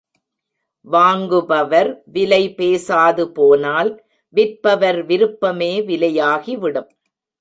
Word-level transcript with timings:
வாங்குபவர் 0.91 2.01
விலை 2.05 2.53
பேசாதுபோனால், 2.57 3.97
விற்பவர் 4.35 5.05
விருப்பமே 5.05 5.81
விலையாகிவிடும். 5.81 6.89